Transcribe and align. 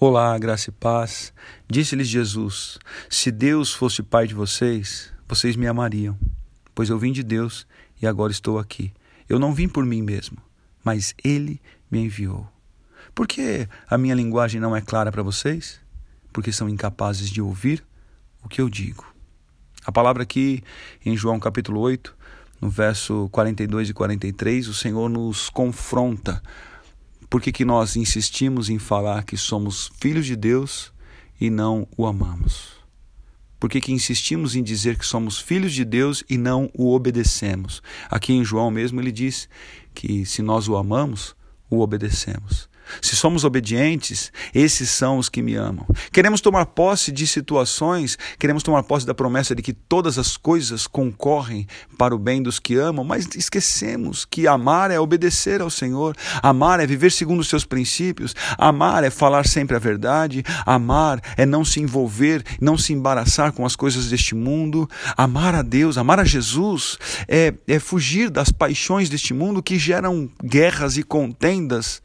Olá, 0.00 0.38
graça 0.38 0.70
e 0.70 0.72
paz. 0.72 1.32
Disse-lhes 1.68 2.06
Jesus: 2.06 2.78
Se 3.10 3.32
Deus 3.32 3.74
fosse 3.74 4.00
pai 4.00 4.28
de 4.28 4.34
vocês, 4.34 5.12
vocês 5.26 5.56
me 5.56 5.66
amariam, 5.66 6.16
pois 6.72 6.88
eu 6.88 6.96
vim 6.96 7.10
de 7.10 7.24
Deus 7.24 7.66
e 8.00 8.06
agora 8.06 8.30
estou 8.30 8.60
aqui. 8.60 8.92
Eu 9.28 9.40
não 9.40 9.52
vim 9.52 9.68
por 9.68 9.84
mim 9.84 10.00
mesmo, 10.00 10.38
mas 10.84 11.16
Ele 11.24 11.60
me 11.90 11.98
enviou. 11.98 12.46
Por 13.12 13.26
que 13.26 13.68
a 13.90 13.98
minha 13.98 14.14
linguagem 14.14 14.60
não 14.60 14.76
é 14.76 14.80
clara 14.80 15.10
para 15.10 15.24
vocês? 15.24 15.80
Porque 16.32 16.52
são 16.52 16.68
incapazes 16.68 17.28
de 17.28 17.42
ouvir 17.42 17.84
o 18.44 18.48
que 18.48 18.60
eu 18.60 18.68
digo. 18.68 19.04
A 19.84 19.90
palavra 19.90 20.22
aqui 20.22 20.62
em 21.04 21.16
João 21.16 21.40
capítulo 21.40 21.80
8, 21.80 22.16
no 22.60 22.70
verso 22.70 23.28
42 23.32 23.90
e 23.90 23.92
43, 23.92 24.68
o 24.68 24.74
Senhor 24.74 25.08
nos 25.08 25.50
confronta 25.50 26.40
por 27.30 27.42
que, 27.42 27.52
que 27.52 27.64
nós 27.64 27.94
insistimos 27.94 28.70
em 28.70 28.78
falar 28.78 29.22
que 29.24 29.36
somos 29.36 29.90
filhos 30.00 30.24
de 30.24 30.34
Deus 30.34 30.92
e 31.40 31.50
não 31.50 31.86
o 31.96 32.06
amamos? 32.06 32.78
Por 33.60 33.68
que, 33.68 33.80
que 33.80 33.92
insistimos 33.92 34.54
em 34.54 34.62
dizer 34.62 34.96
que 34.96 35.04
somos 35.04 35.38
filhos 35.38 35.74
de 35.74 35.84
Deus 35.84 36.24
e 36.30 36.38
não 36.38 36.70
o 36.72 36.94
obedecemos? 36.94 37.82
Aqui 38.08 38.32
em 38.32 38.44
João 38.44 38.70
mesmo 38.70 39.00
ele 39.00 39.12
diz 39.12 39.48
que 39.92 40.24
se 40.24 40.42
nós 40.42 40.68
o 40.68 40.76
amamos, 40.76 41.34
o 41.68 41.80
obedecemos. 41.80 42.68
Se 43.00 43.16
somos 43.16 43.44
obedientes, 43.44 44.32
esses 44.54 44.90
são 44.90 45.18
os 45.18 45.28
que 45.28 45.42
me 45.42 45.54
amam. 45.54 45.86
Queremos 46.12 46.40
tomar 46.40 46.66
posse 46.66 47.10
de 47.12 47.26
situações, 47.26 48.18
queremos 48.38 48.62
tomar 48.62 48.82
posse 48.82 49.06
da 49.06 49.14
promessa 49.14 49.54
de 49.54 49.62
que 49.62 49.72
todas 49.72 50.18
as 50.18 50.36
coisas 50.36 50.86
concorrem 50.86 51.66
para 51.96 52.14
o 52.14 52.18
bem 52.18 52.42
dos 52.42 52.58
que 52.58 52.76
amam, 52.76 53.04
mas 53.04 53.28
esquecemos 53.34 54.24
que 54.24 54.46
amar 54.46 54.90
é 54.90 54.98
obedecer 54.98 55.60
ao 55.60 55.70
Senhor, 55.70 56.16
amar 56.42 56.80
é 56.80 56.86
viver 56.86 57.12
segundo 57.12 57.40
os 57.40 57.48
seus 57.48 57.64
princípios, 57.64 58.34
amar 58.56 59.04
é 59.04 59.10
falar 59.10 59.46
sempre 59.46 59.76
a 59.76 59.78
verdade, 59.78 60.44
amar 60.64 61.20
é 61.36 61.44
não 61.44 61.64
se 61.64 61.80
envolver, 61.80 62.44
não 62.60 62.76
se 62.76 62.92
embaraçar 62.92 63.52
com 63.52 63.64
as 63.64 63.76
coisas 63.76 64.08
deste 64.08 64.34
mundo, 64.34 64.88
amar 65.16 65.54
a 65.54 65.62
Deus, 65.62 65.98
amar 65.98 66.20
a 66.20 66.24
Jesus 66.24 66.98
é, 67.26 67.54
é 67.66 67.78
fugir 67.78 68.30
das 68.30 68.50
paixões 68.50 69.08
deste 69.08 69.34
mundo 69.34 69.62
que 69.62 69.78
geram 69.78 70.28
guerras 70.42 70.96
e 70.96 71.02
contendas 71.02 72.02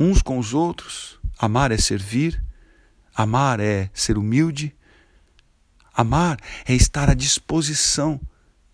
uns 0.00 0.22
com 0.22 0.38
os 0.38 0.54
outros. 0.54 1.20
Amar 1.38 1.70
é 1.70 1.76
servir, 1.76 2.42
amar 3.14 3.60
é 3.60 3.90
ser 3.92 4.16
humilde, 4.16 4.74
amar 5.94 6.38
é 6.66 6.74
estar 6.74 7.10
à 7.10 7.14
disposição 7.14 8.18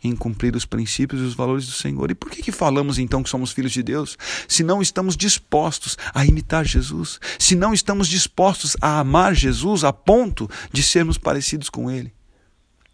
em 0.03 0.15
cumprir 0.15 0.55
os 0.55 0.65
princípios 0.65 1.21
e 1.21 1.25
os 1.25 1.35
valores 1.35 1.67
do 1.67 1.73
Senhor. 1.73 2.11
E 2.11 2.15
por 2.15 2.31
que, 2.31 2.43
que 2.43 2.53
falamos 2.53 2.99
então 2.99 3.23
que 3.23 3.31
somos 3.31 3.51
filhos 3.51 3.73
de 3.73 3.83
Deus? 3.83 4.17
Se 4.47 4.63
não 4.63 4.81
estamos 4.81 5.17
dispostos 5.17 5.97
a 6.15 6.25
imitar 6.25 6.65
Jesus, 6.65 7.19
se 7.39 7.57
não 7.57 7.75
estamos 7.75 8.09
dispostos 8.09 8.77
a 8.81 9.01
amar 9.01 9.35
Jesus 9.35 9.85
a 9.85 9.93
ponto 9.93 10.49
de 10.73 10.83
sermos 10.83 11.19
parecidos 11.19 11.69
com 11.69 11.91
Ele. 11.91 12.13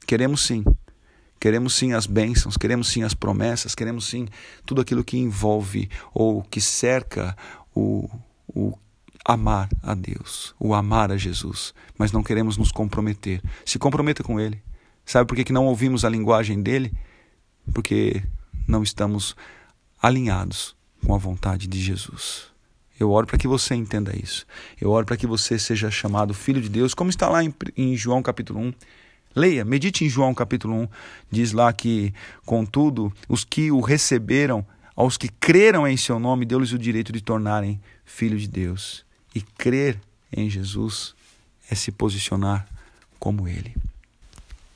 Queremos 0.07 0.43
sim, 0.43 0.65
queremos 1.39 1.75
sim 1.75 1.93
as 1.93 2.07
bênçãos, 2.07 2.57
queremos 2.57 2.89
sim 2.89 3.03
as 3.03 3.15
promessas, 3.15 3.75
queremos 3.75 4.07
sim 4.07 4.27
tudo 4.65 4.81
aquilo 4.81 5.05
que 5.05 5.19
envolve 5.19 5.89
ou 6.15 6.43
que 6.43 6.61
cerca 6.61 7.37
o, 7.75 8.09
o 8.49 8.79
amar 9.25 9.69
a 9.83 9.95
Deus, 9.95 10.55
o 10.59 10.75
amar 10.75 11.13
a 11.13 11.17
Jesus, 11.17 11.75
mas 11.97 12.13
não 12.13 12.23
queremos 12.23 12.57
nos 12.57 12.73
comprometer. 12.73 13.43
Se 13.65 13.79
comprometa 13.79 14.23
com 14.23 14.41
Ele. 14.41 14.63
Sabe 15.05 15.27
por 15.27 15.35
que, 15.35 15.45
que 15.45 15.53
não 15.53 15.67
ouvimos 15.67 16.05
a 16.05 16.09
linguagem 16.09 16.63
dele? 16.63 16.93
Porque 17.73 18.23
não 18.67 18.83
estamos 18.83 19.37
alinhados 20.01 20.77
com 21.05 21.15
a 21.15 21.19
vontade 21.19 21.67
de 21.67 21.81
Jesus. 21.81 22.53
Eu 22.99 23.11
oro 23.11 23.27
para 23.27 23.39
que 23.39 23.49
você 23.49 23.75
entenda 23.75 24.17
isso. 24.17 24.47
Eu 24.81 24.91
oro 24.91 25.05
para 25.05 25.17
que 25.17 25.27
você 25.27 25.59
seja 25.59 25.91
chamado 25.91 26.33
filho 26.33 26.61
de 26.61 26.69
Deus, 26.69 26.95
como 26.95 27.11
está 27.11 27.29
lá 27.29 27.43
em, 27.43 27.53
em 27.77 27.97
João 27.97 28.23
capítulo 28.23 28.61
1. 28.61 28.75
Leia, 29.35 29.65
medite 29.65 30.05
em 30.05 30.09
João 30.09 30.35
capítulo 30.35 30.75
1. 30.75 30.89
Diz 31.31 31.53
lá 31.53 31.73
que, 31.73 32.13
contudo, 32.45 33.13
os 33.29 33.45
que 33.45 33.73
o 33.73 33.81
receberam 33.81 34.65
aos 34.95 35.17
que 35.17 35.29
creram 35.29 35.87
em 35.87 35.97
seu 35.97 36.19
nome, 36.19 36.45
deu-lhes 36.45 36.73
o 36.73 36.79
direito 36.79 37.13
de 37.13 37.21
tornarem 37.21 37.81
filhos 38.05 38.43
de 38.43 38.49
Deus. 38.49 39.05
E 39.35 39.41
crer 39.41 39.99
em 40.33 40.49
Jesus 40.49 41.15
é 41.71 41.75
se 41.75 41.91
posicionar 41.91 42.67
como 43.19 43.49
Ele. 43.49 43.75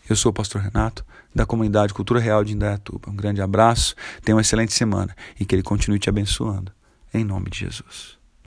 Eu 0.09 0.17
sou 0.17 0.31
o 0.31 0.35
pastor 0.35 0.63
Renato, 0.63 1.05
da 1.35 1.45
comunidade 1.45 1.93
Cultura 1.93 2.21
Real 2.21 2.43
de 2.43 2.55
Indaiatuba. 2.55 3.11
Um 3.11 3.17
grande 3.17 3.43
abraço, 3.43 3.95
tenha 4.23 4.35
uma 4.35 4.41
excelente 4.41 4.73
semana 4.73 5.15
e 5.39 5.45
que 5.45 5.55
Ele 5.55 5.63
continue 5.63 5.99
te 5.99 6.09
abençoando. 6.09 6.73
Em 7.13 7.25
nome 7.25 7.51
de 7.51 7.61
Jesus. 7.61 8.16